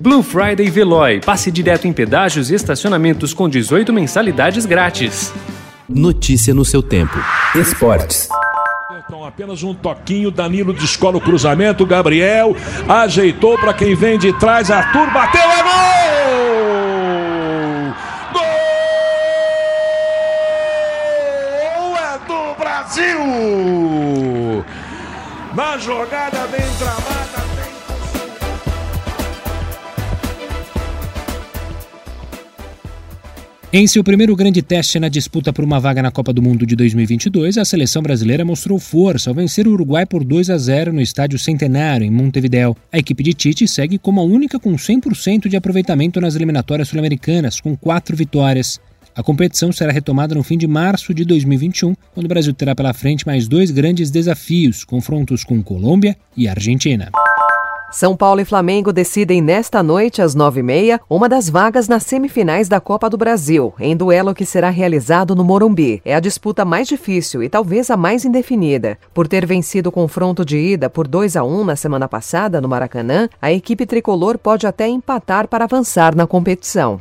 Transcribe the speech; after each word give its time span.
Blue 0.00 0.22
Friday 0.22 0.70
Veloy. 0.70 1.20
Passe 1.20 1.50
direto 1.50 1.86
em 1.86 1.92
pedágios 1.92 2.50
e 2.50 2.54
estacionamentos 2.54 3.34
com 3.34 3.46
18 3.46 3.92
mensalidades 3.92 4.64
grátis. 4.64 5.30
Notícia 5.86 6.54
no 6.54 6.64
seu 6.64 6.82
tempo. 6.82 7.18
Esportes. 7.54 8.26
Então, 9.04 9.22
apenas 9.26 9.62
um 9.62 9.74
toquinho. 9.74 10.30
Danilo 10.30 10.72
descola 10.72 11.18
o 11.18 11.20
cruzamento. 11.20 11.84
Gabriel 11.84 12.56
ajeitou 12.88 13.58
para 13.58 13.74
quem 13.74 13.94
vem 13.94 14.18
de 14.18 14.32
trás. 14.38 14.70
Arthur 14.70 15.12
bateu. 15.12 15.42
É 15.42 15.62
gol! 15.62 15.70
Gol 21.76 21.94
é 21.98 22.18
do 22.26 22.54
Brasil! 22.58 23.20
Na 25.54 25.76
jogada 25.76 26.46
bem 26.46 26.66
travada. 26.78 27.39
Em 33.72 33.86
seu 33.86 34.02
primeiro 34.02 34.34
grande 34.34 34.62
teste 34.62 34.98
na 34.98 35.08
disputa 35.08 35.52
por 35.52 35.64
uma 35.64 35.78
vaga 35.78 36.02
na 36.02 36.10
Copa 36.10 36.32
do 36.32 36.42
Mundo 36.42 36.66
de 36.66 36.74
2022, 36.74 37.56
a 37.56 37.64
seleção 37.64 38.02
brasileira 38.02 38.44
mostrou 38.44 38.80
força 38.80 39.30
ao 39.30 39.34
vencer 39.34 39.68
o 39.68 39.70
Uruguai 39.70 40.04
por 40.04 40.24
2 40.24 40.50
a 40.50 40.58
0 40.58 40.92
no 40.92 41.00
Estádio 41.00 41.38
Centenário, 41.38 42.04
em 42.04 42.10
Montevideo. 42.10 42.76
A 42.92 42.98
equipe 42.98 43.22
de 43.22 43.32
Tite 43.32 43.68
segue 43.68 43.96
como 43.96 44.20
a 44.20 44.24
única 44.24 44.58
com 44.58 44.72
100% 44.72 45.46
de 45.46 45.56
aproveitamento 45.56 46.20
nas 46.20 46.34
eliminatórias 46.34 46.88
sul-americanas, 46.88 47.60
com 47.60 47.76
quatro 47.76 48.16
vitórias. 48.16 48.80
A 49.14 49.22
competição 49.22 49.70
será 49.70 49.92
retomada 49.92 50.34
no 50.34 50.42
fim 50.42 50.58
de 50.58 50.66
março 50.66 51.14
de 51.14 51.24
2021, 51.24 51.94
quando 52.12 52.26
o 52.26 52.28
Brasil 52.28 52.52
terá 52.52 52.74
pela 52.74 52.92
frente 52.92 53.24
mais 53.24 53.46
dois 53.46 53.70
grandes 53.70 54.10
desafios: 54.10 54.82
confrontos 54.82 55.44
com 55.44 55.62
Colômbia 55.62 56.16
e 56.36 56.48
Argentina. 56.48 57.08
São 57.90 58.16
Paulo 58.16 58.40
e 58.40 58.44
Flamengo 58.44 58.92
decidem 58.92 59.42
nesta 59.42 59.82
noite, 59.82 60.22
às 60.22 60.32
nove 60.32 60.60
e 60.60 60.62
meia, 60.62 61.00
uma 61.10 61.28
das 61.28 61.50
vagas 61.50 61.88
nas 61.88 62.04
semifinais 62.04 62.68
da 62.68 62.80
Copa 62.80 63.10
do 63.10 63.16
Brasil, 63.16 63.74
em 63.80 63.96
duelo 63.96 64.32
que 64.32 64.46
será 64.46 64.70
realizado 64.70 65.34
no 65.34 65.42
Morumbi. 65.42 66.00
É 66.04 66.14
a 66.14 66.20
disputa 66.20 66.64
mais 66.64 66.86
difícil 66.86 67.42
e 67.42 67.48
talvez 67.48 67.90
a 67.90 67.96
mais 67.96 68.24
indefinida. 68.24 68.96
Por 69.12 69.26
ter 69.26 69.44
vencido 69.44 69.88
o 69.88 69.92
confronto 69.92 70.44
de 70.44 70.56
ida 70.56 70.88
por 70.88 71.08
2 71.08 71.36
a 71.36 71.42
1 71.42 71.64
na 71.64 71.74
semana 71.74 72.06
passada 72.06 72.60
no 72.60 72.68
Maracanã, 72.68 73.28
a 73.42 73.50
equipe 73.50 73.84
tricolor 73.84 74.38
pode 74.38 74.68
até 74.68 74.86
empatar 74.86 75.48
para 75.48 75.64
avançar 75.64 76.14
na 76.14 76.28
competição. 76.28 77.00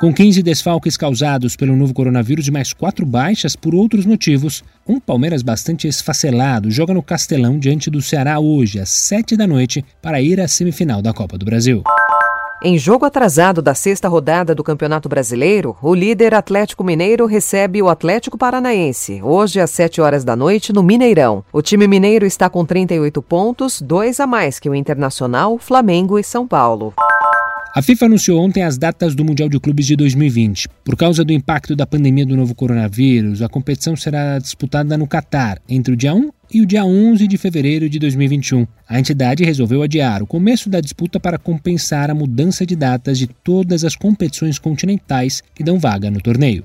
Com 0.00 0.14
15 0.14 0.42
desfalques 0.42 0.96
causados 0.96 1.56
pelo 1.56 1.76
novo 1.76 1.92
coronavírus 1.92 2.48
e 2.48 2.50
mais 2.50 2.72
quatro 2.72 3.04
baixas 3.04 3.54
por 3.54 3.74
outros 3.74 4.06
motivos, 4.06 4.64
um 4.88 4.98
Palmeiras 4.98 5.42
bastante 5.42 5.86
esfacelado 5.86 6.70
joga 6.70 6.94
no 6.94 7.02
Castelão 7.02 7.58
diante 7.58 7.90
do 7.90 8.00
Ceará 8.00 8.40
hoje, 8.40 8.80
às 8.80 8.88
7 8.88 9.36
da 9.36 9.46
noite, 9.46 9.84
para 10.00 10.22
ir 10.22 10.40
à 10.40 10.48
semifinal 10.48 11.02
da 11.02 11.12
Copa 11.12 11.36
do 11.36 11.44
Brasil. 11.44 11.82
Em 12.62 12.78
jogo 12.78 13.04
atrasado 13.04 13.60
da 13.60 13.74
sexta 13.74 14.08
rodada 14.08 14.54
do 14.54 14.64
Campeonato 14.64 15.06
Brasileiro, 15.06 15.76
o 15.82 15.94
líder 15.94 16.32
Atlético 16.32 16.82
Mineiro 16.82 17.26
recebe 17.26 17.82
o 17.82 17.88
Atlético 17.90 18.38
Paranaense, 18.38 19.20
hoje 19.22 19.60
às 19.60 19.70
7 19.70 20.00
horas 20.00 20.24
da 20.24 20.34
noite, 20.34 20.72
no 20.72 20.82
Mineirão. 20.82 21.44
O 21.52 21.60
time 21.60 21.86
mineiro 21.86 22.24
está 22.24 22.48
com 22.48 22.64
38 22.64 23.20
pontos, 23.20 23.82
dois 23.82 24.18
a 24.18 24.26
mais 24.26 24.58
que 24.58 24.70
o 24.70 24.74
Internacional, 24.74 25.58
Flamengo 25.58 26.18
e 26.18 26.24
São 26.24 26.48
Paulo. 26.48 26.94
A 27.72 27.80
FIFA 27.80 28.06
anunciou 28.06 28.44
ontem 28.44 28.64
as 28.64 28.76
datas 28.76 29.14
do 29.14 29.24
Mundial 29.24 29.48
de 29.48 29.60
Clubes 29.60 29.86
de 29.86 29.94
2020. 29.94 30.68
Por 30.84 30.96
causa 30.96 31.24
do 31.24 31.32
impacto 31.32 31.76
da 31.76 31.86
pandemia 31.86 32.26
do 32.26 32.36
novo 32.36 32.52
coronavírus, 32.52 33.42
a 33.42 33.48
competição 33.48 33.94
será 33.94 34.40
disputada 34.40 34.98
no 34.98 35.06
Catar 35.06 35.62
entre 35.68 35.94
o 35.94 35.96
dia 35.96 36.12
1 36.12 36.30
e 36.52 36.60
o 36.60 36.66
dia 36.66 36.84
11 36.84 37.28
de 37.28 37.38
fevereiro 37.38 37.88
de 37.88 38.00
2021. 38.00 38.66
A 38.88 38.98
entidade 38.98 39.44
resolveu 39.44 39.82
adiar 39.82 40.20
o 40.20 40.26
começo 40.26 40.68
da 40.68 40.80
disputa 40.80 41.20
para 41.20 41.38
compensar 41.38 42.10
a 42.10 42.14
mudança 42.14 42.66
de 42.66 42.74
datas 42.74 43.16
de 43.16 43.28
todas 43.28 43.84
as 43.84 43.94
competições 43.94 44.58
continentais 44.58 45.40
que 45.54 45.62
dão 45.62 45.78
vaga 45.78 46.10
no 46.10 46.20
torneio. 46.20 46.64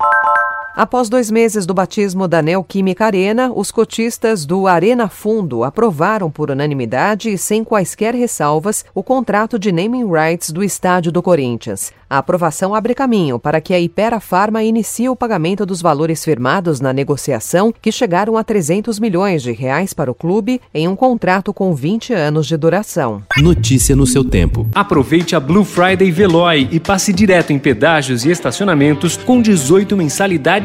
Após 0.75 1.07
dois 1.07 1.31
meses 1.31 1.65
do 1.65 1.73
batismo 1.73 2.27
da 2.27 2.41
Neoquímica 2.41 3.05
Arena, 3.05 3.49
os 3.49 3.71
cotistas 3.71 4.45
do 4.45 4.67
Arena 4.67 5.07
Fundo 5.07 5.63
aprovaram 5.63 6.29
por 6.29 6.51
unanimidade 6.51 7.29
e 7.29 7.37
sem 7.37 7.63
quaisquer 7.63 8.13
ressalvas 8.13 8.83
o 8.93 9.01
contrato 9.01 9.57
de 9.57 9.71
naming 9.71 10.05
rights 10.05 10.51
do 10.51 10.61
estádio 10.61 11.13
do 11.13 11.23
Corinthians. 11.23 11.93
A 12.09 12.17
aprovação 12.17 12.75
abre 12.75 12.93
caminho 12.93 13.39
para 13.39 13.61
que 13.61 13.73
a 13.73 13.79
Ipera 13.79 14.19
Pharma 14.19 14.63
inicie 14.63 15.07
o 15.07 15.15
pagamento 15.15 15.65
dos 15.65 15.81
valores 15.81 16.23
firmados 16.23 16.81
na 16.81 16.91
negociação, 16.91 17.73
que 17.81 17.91
chegaram 17.91 18.37
a 18.37 18.43
300 18.43 18.99
milhões 18.99 19.41
de 19.41 19.53
reais 19.53 19.93
para 19.93 20.11
o 20.11 20.13
clube 20.13 20.61
em 20.73 20.89
um 20.89 20.95
contrato 20.95 21.53
com 21.53 21.73
20 21.73 22.13
anos 22.13 22.45
de 22.47 22.57
duração. 22.57 23.23
Notícia 23.37 23.95
no 23.95 24.05
seu 24.05 24.25
tempo. 24.25 24.67
Aproveite 24.75 25.35
a 25.35 25.39
Blue 25.39 25.63
Friday 25.63 26.11
Veloy 26.11 26.67
e 26.69 26.79
passe 26.81 27.11
direto 27.13 27.51
em 27.51 27.57
pedágios 27.57 28.25
e 28.25 28.29
estacionamentos 28.29 29.17
com 29.17 29.41
18 29.41 29.97
mensalidades 29.97 30.64